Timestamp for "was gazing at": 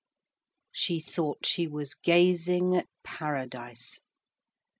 1.67-2.87